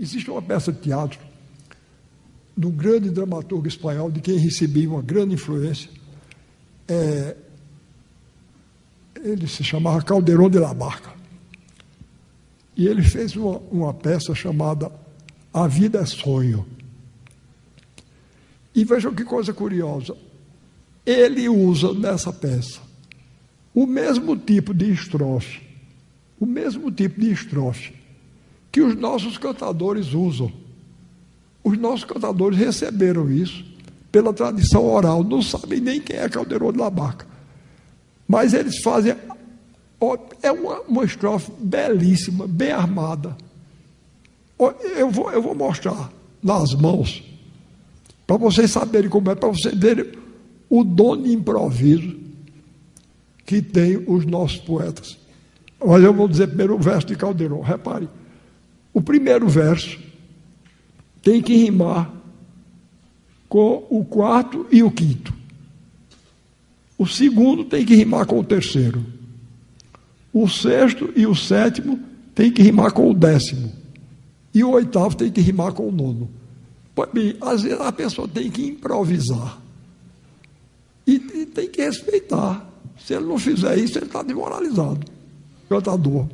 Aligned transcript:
Existe 0.00 0.30
uma 0.30 0.40
peça 0.40 0.72
de 0.72 0.80
teatro 0.80 1.20
de 2.56 2.66
um 2.66 2.70
grande 2.70 3.10
dramaturgo 3.10 3.68
espanhol, 3.68 4.10
de 4.10 4.20
quem 4.20 4.38
recebi 4.38 4.86
uma 4.86 5.02
grande 5.02 5.34
influência. 5.34 5.90
É, 6.88 7.36
ele 9.22 9.46
se 9.46 9.62
chamava 9.62 10.02
Caldeirão 10.02 10.48
de 10.48 10.58
la 10.58 10.72
Barca. 10.72 11.12
E 12.74 12.86
ele 12.86 13.02
fez 13.02 13.36
uma, 13.36 13.58
uma 13.70 13.92
peça 13.92 14.34
chamada 14.34 14.90
A 15.52 15.66
Vida 15.66 15.98
é 16.00 16.06
Sonho. 16.06 16.66
E 18.74 18.84
vejam 18.84 19.14
que 19.14 19.24
coisa 19.24 19.52
curiosa. 19.52 20.16
Ele 21.04 21.46
usa 21.46 21.92
nessa 21.92 22.32
peça 22.32 22.80
o 23.74 23.86
mesmo 23.86 24.36
tipo 24.36 24.72
de 24.72 24.90
estrofe, 24.90 25.60
o 26.38 26.46
mesmo 26.46 26.90
tipo 26.90 27.20
de 27.20 27.32
estrofe 27.32 27.99
que 28.70 28.80
os 28.80 28.94
nossos 28.96 29.36
cantadores 29.38 30.12
usam. 30.12 30.52
Os 31.62 31.76
nossos 31.78 32.04
cantadores 32.04 32.58
receberam 32.58 33.30
isso 33.30 33.64
pela 34.10 34.32
tradição 34.32 34.84
oral, 34.84 35.22
não 35.22 35.42
sabem 35.42 35.80
nem 35.80 36.00
quem 36.00 36.16
é 36.16 36.28
Caldeirão 36.28 36.72
de 36.72 36.78
la 36.78 36.90
Barca. 36.90 37.26
Mas 38.26 38.54
eles 38.54 38.80
fazem. 38.82 39.14
É 40.42 40.50
uma, 40.50 40.80
uma 40.80 41.04
estrofe 41.04 41.52
belíssima, 41.58 42.46
bem 42.46 42.72
armada. 42.72 43.36
Eu 44.96 45.10
vou, 45.10 45.30
eu 45.30 45.42
vou 45.42 45.54
mostrar 45.54 46.10
nas 46.42 46.74
mãos, 46.74 47.22
para 48.26 48.36
vocês 48.36 48.70
saberem 48.70 49.10
como 49.10 49.30
é, 49.30 49.34
para 49.34 49.48
vocês 49.48 49.74
verem 49.74 50.12
o 50.68 50.84
dom 50.84 51.16
de 51.16 51.32
improviso 51.32 52.16
que 53.44 53.60
tem 53.60 54.02
os 54.06 54.24
nossos 54.24 54.58
poetas. 54.58 55.18
Mas 55.84 56.02
eu 56.02 56.14
vou 56.14 56.28
dizer 56.28 56.46
primeiro 56.48 56.76
o 56.76 56.78
verso 56.78 57.06
de 57.06 57.16
Caldeirão. 57.16 57.60
Repare, 57.60 58.08
o 58.92 59.00
primeiro 59.00 59.48
verso 59.48 59.98
tem 61.22 61.42
que 61.42 61.54
rimar 61.56 62.10
com 63.48 63.86
o 63.90 64.04
quarto 64.04 64.66
e 64.70 64.82
o 64.82 64.90
quinto. 64.90 65.34
O 66.96 67.06
segundo 67.06 67.64
tem 67.64 67.84
que 67.84 67.94
rimar 67.94 68.26
com 68.26 68.38
o 68.38 68.44
terceiro. 68.44 69.04
O 70.32 70.48
sexto 70.48 71.12
e 71.16 71.26
o 71.26 71.34
sétimo 71.34 71.98
tem 72.34 72.52
que 72.52 72.62
rimar 72.62 72.92
com 72.92 73.10
o 73.10 73.14
décimo. 73.14 73.72
E 74.52 74.62
o 74.62 74.70
oitavo 74.70 75.16
tem 75.16 75.30
que 75.30 75.40
rimar 75.40 75.72
com 75.72 75.88
o 75.88 75.92
nono. 75.92 76.30
Bem, 77.12 77.36
às 77.40 77.62
vezes 77.62 77.80
a 77.80 77.90
pessoa 77.90 78.28
tem 78.28 78.50
que 78.50 78.66
improvisar. 78.66 79.60
E, 81.06 81.18
tem 81.46 81.68
que 81.68 81.82
respeitar. 81.82 82.68
Se 82.98 83.14
ele 83.14 83.24
não 83.24 83.38
fizer 83.38 83.78
isso, 83.78 83.98
ele 83.98 84.06
está 84.06 84.22
desmoralizado. 84.22 85.00
Cantador. 85.68 86.28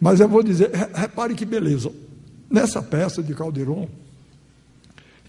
Mas 0.00 0.18
eu 0.18 0.28
vou 0.28 0.42
dizer, 0.42 0.70
repare 0.94 1.34
que 1.34 1.44
beleza. 1.44 1.92
Nessa 2.48 2.82
peça 2.82 3.22
de 3.22 3.34
Calderon, 3.34 3.86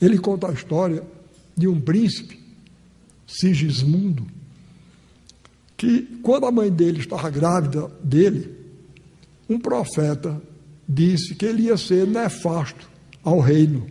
ele 0.02 0.18
conta 0.18 0.48
a 0.48 0.54
história 0.54 1.04
de 1.56 1.68
um 1.68 1.80
príncipe, 1.80 2.40
Sigismundo, 3.28 4.26
que 5.78 6.02
quando 6.24 6.46
a 6.46 6.52
mãe 6.52 6.72
dele 6.72 7.00
estava 7.00 7.30
grávida 7.30 7.88
dele, 8.04 8.56
um 9.50 9.60
profeta 9.60 10.42
disse 10.88 11.36
que 11.36 11.46
ele 11.46 11.64
ia 11.64 11.78
ser 11.78 12.08
nefasto 12.08 12.90
ao 13.24 13.40
reino. 13.40 13.88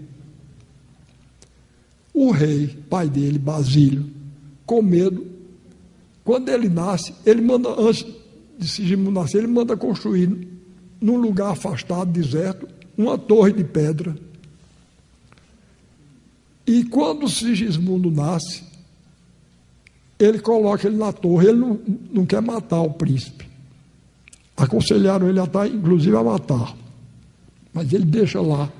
O 2.12 2.30
rei, 2.30 2.68
pai 2.88 3.08
dele, 3.08 3.38
Basílio, 3.38 4.10
com 4.66 4.82
medo, 4.82 5.26
quando 6.24 6.48
ele 6.48 6.68
nasce, 6.68 7.14
ele 7.24 7.40
manda, 7.40 7.68
antes 7.78 8.04
de 8.58 8.68
Sigismundo 8.68 9.12
nascer, 9.12 9.38
ele 9.38 9.46
manda 9.46 9.76
construir 9.76 10.48
num 11.00 11.16
lugar 11.16 11.52
afastado, 11.52 12.10
deserto, 12.10 12.68
uma 12.96 13.16
torre 13.16 13.52
de 13.52 13.64
pedra. 13.64 14.14
E 16.66 16.84
quando 16.84 17.28
Sigismundo 17.28 18.10
nasce, 18.10 18.62
ele 20.18 20.38
coloca 20.38 20.86
ele 20.86 20.96
na 20.96 21.12
torre, 21.12 21.48
ele 21.48 21.58
não, 21.58 21.80
não 22.12 22.26
quer 22.26 22.42
matar 22.42 22.82
o 22.82 22.90
príncipe. 22.90 23.48
Aconselharam 24.56 25.28
ele 25.28 25.40
a 25.40 25.44
estar, 25.44 25.66
inclusive, 25.66 26.14
a 26.14 26.22
matar. 26.22 26.76
Mas 27.72 27.92
ele 27.92 28.04
deixa 28.04 28.40
lá 28.40 28.70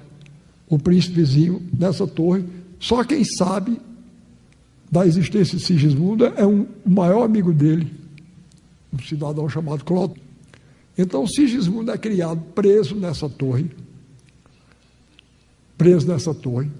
o 0.69 0.79
príncipezinho 0.79 1.63
nessa 1.77 2.07
torre. 2.07 2.45
Só 2.79 3.03
quem 3.03 3.25
sabe 3.25 3.81
da 4.91 5.07
existência 5.07 5.57
de 5.57 5.65
Sigismundo 5.65 6.27
é 6.27 6.47
um, 6.47 6.67
o 6.85 6.91
maior 6.91 7.23
amigo 7.23 7.53
dele, 7.53 7.91
um 8.93 8.99
cidadão 8.99 9.49
chamado 9.49 9.85
Cloto. 9.85 10.21
Então 11.01 11.27
Sigismundo 11.27 11.91
é 11.91 11.99
criado 11.99 12.41
preso 12.55 12.95
nessa 12.95 13.29
torre. 13.29 13.71
Preso 15.79 16.07
nessa 16.07 16.35
torre 16.35 16.71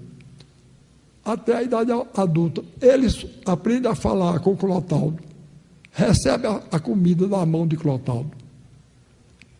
até 1.23 1.55
a 1.55 1.63
idade 1.63 1.91
adulta. 2.15 2.63
Ele 2.81 3.07
aprende 3.45 3.87
a 3.87 3.95
falar 3.95 4.39
com 4.39 4.55
Clotaldo, 4.55 5.21
recebe 5.91 6.47
a, 6.47 6.79
comida 6.79 7.27
na 7.27 7.45
mão 7.45 7.67
de 7.67 7.77
Clotaldo. 7.77 8.31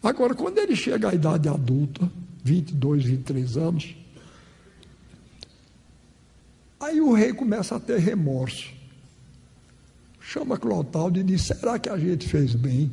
Agora, 0.03 0.33
quando 0.33 0.57
ele 0.57 0.75
chega 0.75 1.09
à 1.09 1.13
idade 1.13 1.47
adulta, 1.47 2.09
22, 2.43 3.05
23 3.05 3.57
anos, 3.57 3.95
aí 6.79 6.99
o 6.99 7.13
rei 7.13 7.33
começa 7.33 7.75
a 7.75 7.79
ter 7.79 7.99
remorso. 7.99 8.73
Chama 10.19 10.57
Clotaldo 10.57 11.19
e 11.19 11.23
diz: 11.23 11.43
será 11.43 11.77
que 11.77 11.89
a 11.89 11.97
gente 11.97 12.27
fez 12.27 12.55
bem? 12.55 12.91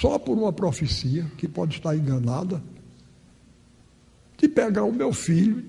Só 0.00 0.16
por 0.16 0.38
uma 0.38 0.52
profecia, 0.52 1.24
que 1.36 1.48
pode 1.48 1.76
estar 1.76 1.96
enganada, 1.96 2.62
de 4.36 4.48
pegar 4.48 4.84
o 4.84 4.92
meu 4.92 5.12
filho. 5.12 5.64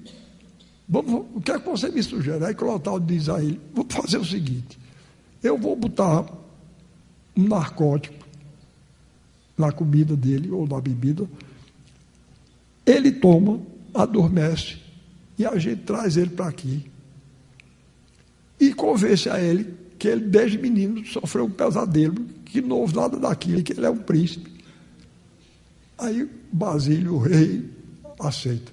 Vamos, 0.88 1.25
o 1.34 1.41
que 1.41 1.51
é 1.51 1.59
que 1.59 1.67
você 1.67 1.90
me 1.90 2.03
sugere? 2.03 2.45
Aí 2.45 2.53
Clotaldo 2.53 3.06
diz 3.06 3.28
a 3.28 3.41
ele: 3.41 3.59
vou 3.73 3.85
fazer 3.90 4.17
o 4.17 4.25
seguinte, 4.25 4.78
eu 5.41 5.57
vou 5.57 5.75
botar 5.75 6.25
um 7.35 7.47
narcótico 7.47 8.23
na 9.57 9.72
comida 9.72 10.16
dele 10.16 10.51
ou 10.51 10.67
na 10.67 10.79
bebida, 10.79 11.28
ele 12.85 13.11
toma, 13.11 13.59
adormece 13.94 14.78
e 15.40 15.46
a 15.46 15.57
gente 15.57 15.81
traz 15.84 16.17
ele 16.17 16.29
para 16.29 16.47
aqui. 16.47 16.90
E 18.59 18.73
convence 18.75 19.28
a 19.28 19.40
ele 19.40 19.73
que 19.99 20.07
ele 20.07 20.21
desde 20.21 20.57
menino 20.57 21.05
sofreu 21.05 21.45
um 21.45 21.51
pesadelo, 21.51 22.25
que 22.45 22.61
não 22.61 22.77
houve 22.77 22.95
nada 22.95 23.17
daquilo, 23.17 23.61
que 23.61 23.73
ele 23.73 23.85
é 23.85 23.89
um 23.89 23.97
príncipe. 23.97 24.49
Aí 25.97 26.27
Basílio, 26.51 27.15
o 27.15 27.19
rei, 27.19 27.69
aceita. 28.19 28.71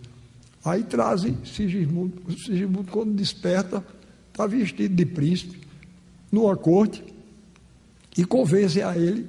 Aí 0.64 0.82
trazem 0.84 1.36
Sigismundo. 1.44 2.14
Sigismundo, 2.38 2.90
quando 2.90 3.14
desperta, 3.14 3.84
está 4.30 4.46
vestido 4.46 4.94
de 4.94 5.04
príncipe, 5.04 5.58
numa 6.30 6.56
corte, 6.56 7.02
e 8.16 8.24
convencem 8.24 8.82
a 8.82 8.96
ele 8.96 9.26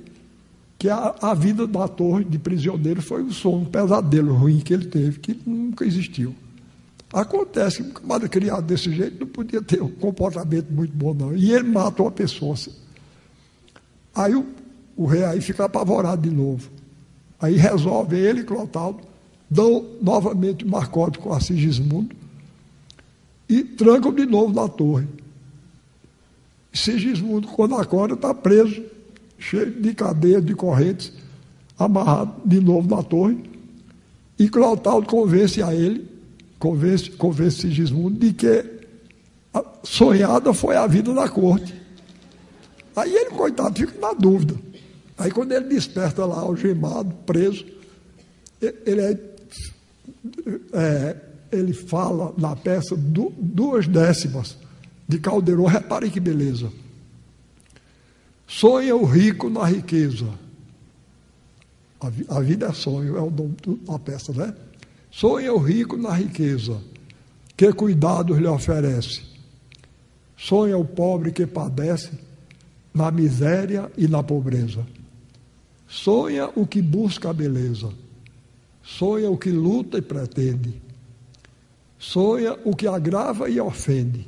que 0.79 0.89
a, 0.89 1.15
a, 1.21 1.33
vida 1.33 1.65
da 1.65 1.87
torre 1.87 2.23
de 2.23 2.37
prisioneiro 2.37 3.01
foi 3.01 3.23
um 3.23 3.31
sono, 3.31 3.61
um 3.61 3.65
pesadelo 3.65 4.33
ruim 4.33 4.59
que 4.59 4.73
ele 4.73 4.85
teve, 4.85 5.19
que 5.19 5.39
nunca 5.45 5.83
existiu. 5.83 6.35
Acontece 7.12 7.81
que 7.81 7.90
um 7.90 7.94
camarada 7.94 8.28
criado 8.28 8.66
desse 8.66 8.91
jeito 8.91 9.19
não 9.22 9.28
podia 9.28 9.62
ter 9.62 9.81
um 9.81 9.90
comportamento 9.90 10.69
muito 10.72 10.95
bom, 10.95 11.13
não. 11.13 11.35
E 11.35 11.51
ele 11.53 11.63
mata 11.63 12.01
uma 12.01 12.12
pessoa. 12.12 12.53
Assim. 12.53 12.72
Aí 14.13 14.35
o, 14.35 14.45
o 14.95 15.06
rei 15.06 15.23
aí 15.23 15.40
fica 15.40 15.66
apavorado 15.66 16.28
de 16.28 16.35
novo. 16.35 16.69
Aí 17.40 17.56
resolve 17.56 18.18
ele, 18.18 18.44
Clotaldo, 18.44 19.01
dão 19.50 19.85
novamente 20.01 20.66
o 20.66 20.68
marcote 20.68 21.19
com 21.19 21.31
Assis 21.31 21.57
Gismundo 21.57 22.16
e 23.47 23.63
trancam 23.63 24.13
de 24.13 24.25
novo 24.25 24.53
na 24.53 24.68
torre. 24.68 25.07
Sigismundo, 26.74 27.47
quando 27.47 27.75
acorda, 27.75 28.13
está 28.13 28.34
preso, 28.34 28.84
cheio 29.39 29.72
de 29.72 29.94
cadeias, 29.94 30.45
de 30.45 30.53
correntes, 30.53 31.13
amarrado 31.78 32.35
de 32.45 32.59
novo 32.59 32.94
na 32.94 33.01
torre. 33.01 33.38
E 34.38 34.50
Clotaldo 34.50 35.07
convence 35.07 35.63
a 35.63 35.74
ele, 35.74 36.07
convence, 36.59 37.09
convence 37.12 37.62
Sigismundo, 37.62 38.19
de 38.19 38.33
que 38.33 38.65
sonhada 39.83 40.54
foi 40.54 40.75
a 40.75 40.86
vida 40.88 41.13
da 41.13 41.27
corte. 41.27 41.74
Aí 42.95 43.13
ele, 43.13 43.31
coitado, 43.31 43.80
fica 43.80 44.00
na 44.00 44.13
dúvida. 44.13 44.56
Aí 45.18 45.31
quando 45.31 45.51
ele 45.51 45.65
desperta 45.65 46.25
lá, 46.25 46.39
algemado, 46.39 47.13
preso, 47.25 47.65
ele 48.62 49.01
é 49.01 49.38
é, 50.74 51.15
ele 51.51 51.74
fala 51.74 52.33
na 52.38 52.56
peça 52.56 52.95
du, 52.95 53.33
duas 53.38 53.88
décimas 53.88 54.57
de 55.07 55.19
Caldeirão. 55.19 55.65
Reparem 55.65 56.10
que 56.10 56.19
beleza. 56.19 56.71
Sonha 58.48 58.95
o 58.95 59.06
rico 59.06 59.50
na 59.50 59.65
riqueza. 59.65 60.27
A, 62.00 62.38
a 62.38 62.42
vida 62.42 62.68
é 62.68 62.74
sonho, 62.74 63.18
é 63.18 63.21
o 63.21 63.30
nome 63.30 63.56
da 63.88 64.00
peça, 64.00 64.31
né? 64.33 64.53
Sonha 65.09 65.54
o 65.54 65.57
rico 65.57 65.98
na 65.98 66.12
riqueza, 66.12 66.80
que 67.56 67.71
cuidados 67.74 68.38
lhe 68.38 68.48
oferece. 68.48 69.21
Sonha 70.38 70.77
o 70.77 70.86
pobre 70.86 71.31
que 71.31 71.48
padece 71.48 72.12
na 72.94 73.09
miséria 73.09 73.92
e 73.98 74.07
na 74.07 74.21
pobreza. 74.21 74.86
Sonha 75.88 76.50
o 76.56 76.68
que 76.68 76.81
busca 76.81 77.30
a 77.30 77.33
beleza 77.33 77.92
sonha 78.88 79.30
o 79.30 79.38
que 79.38 79.50
luta 79.50 79.98
e 79.98 80.01
pretende, 80.01 80.81
sonha 82.00 82.57
o 82.63 82.74
que 82.74 82.88
agrava 82.88 83.50
e 83.50 83.60
ofende. 83.60 84.25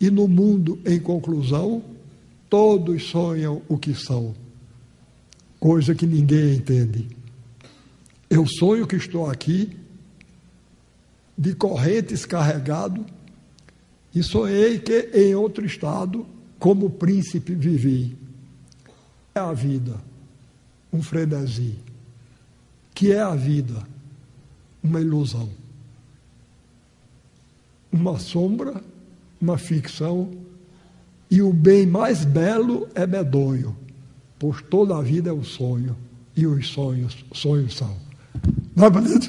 E 0.00 0.10
no 0.10 0.28
mundo, 0.28 0.78
em 0.86 1.00
conclusão, 1.00 1.82
todos 2.48 3.02
sonham 3.02 3.60
o 3.68 3.76
que 3.76 3.94
são, 3.94 4.32
coisa 5.58 5.92
que 5.92 6.06
ninguém 6.06 6.54
entende. 6.54 7.08
Eu 8.30 8.46
sonho 8.46 8.86
que 8.86 8.96
estou 8.96 9.28
aqui, 9.28 9.76
de 11.36 11.54
correntes 11.54 12.26
carregado, 12.26 13.06
e 14.14 14.22
sonhei 14.22 14.78
que 14.78 15.10
em 15.14 15.34
outro 15.34 15.64
estado, 15.64 16.26
como 16.58 16.90
príncipe, 16.90 17.54
vivi. 17.54 18.16
É 19.34 19.40
a 19.40 19.52
vida, 19.52 19.96
um 20.92 21.02
frenesi. 21.02 21.76
Que 22.94 23.12
é 23.12 23.20
a 23.20 23.34
vida? 23.34 23.86
Uma 24.82 25.00
ilusão. 25.00 25.48
Uma 27.90 28.18
sombra, 28.18 28.82
uma 29.40 29.56
ficção, 29.56 30.30
e 31.30 31.40
o 31.40 31.52
bem 31.52 31.86
mais 31.86 32.24
belo 32.24 32.88
é 32.94 33.06
medonho, 33.06 33.76
pois 34.38 34.60
toda 34.62 34.96
a 34.96 35.02
vida 35.02 35.30
é 35.30 35.32
um 35.32 35.44
sonho, 35.44 35.96
e 36.36 36.46
os 36.46 36.68
sonhos, 36.68 37.24
sonhos 37.32 37.74
são. 37.74 38.07
Não 38.78 38.86
é 38.86 38.90
bonito? 38.90 39.28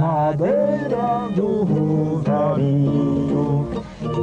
Madeira 0.00 1.28
do 1.36 1.64
Rosarinho, 1.64 3.68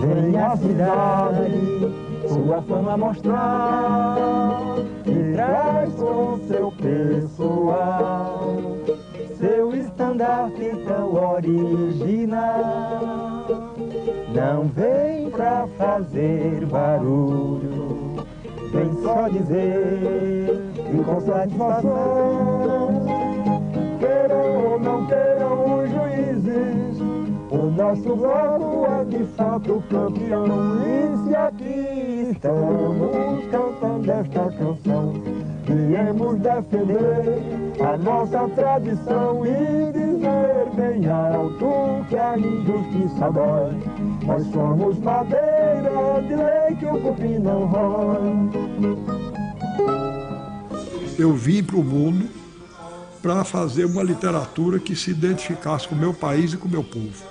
vem 0.02 0.40
a 0.40 0.58
cidade 0.58 1.94
sua 2.28 2.64
fama 2.64 2.98
mostrar 2.98 4.18
e 5.06 5.34
traz 5.36 5.94
com 5.94 6.40
seu 6.48 6.72
pessoal 6.72 8.41
seu 9.42 9.74
estandarte 9.76 10.72
tão 10.86 11.14
original. 11.16 12.46
Não 14.34 14.68
vem 14.68 15.30
pra 15.32 15.68
fazer 15.78 16.66
barulho, 16.68 18.24
vem 18.72 18.94
só 19.02 19.28
dizer 19.28 20.62
e 20.78 21.04
com 21.04 21.20
satisfação. 21.22 23.02
Queiram 24.00 24.72
ou 24.72 24.80
não 24.80 25.08
queiram 25.08 25.80
os 25.80 25.90
juízes, 25.90 27.02
o 27.50 27.72
nosso 27.76 28.16
bloco 28.16 28.86
é 28.86 29.04
de 29.06 29.24
fato 29.36 29.84
campeão. 29.90 30.46
E 30.86 31.18
se 31.28 31.36
aqui 31.36 32.30
estamos 32.32 33.46
cantando 33.50 34.12
esta 34.12 34.52
canção, 34.52 35.14
viemos 35.74 36.40
defender 36.40 37.42
a 37.84 37.98
nossa 37.98 38.48
tradição 38.50 39.46
e 39.46 39.92
dizer 39.92 40.70
bem 40.76 41.10
alto 41.10 42.06
que 42.10 42.16
a 42.16 42.38
injustiça 42.38 43.32
dói. 43.32 43.78
Nós 44.26 44.46
somos 44.52 44.98
madeira 45.00 46.22
de 46.28 46.36
lei 46.36 46.76
que 46.80 46.86
o 46.86 47.02
cupim 47.02 47.40
não 47.40 47.66
rói. 47.66 48.50
Eu 51.18 51.34
vim 51.34 51.64
para 51.64 51.78
o 51.78 51.84
mundo 51.84 52.30
para 53.22 53.44
fazer 53.44 53.86
uma 53.86 54.02
literatura 54.02 54.80
que 54.80 54.96
se 54.96 55.12
identificasse 55.12 55.88
com 55.88 55.96
o 55.96 55.98
meu 55.98 56.14
país 56.14 56.54
e 56.54 56.58
com 56.58 56.68
o 56.68 56.72
meu 56.72 56.84
povo. 56.84 57.24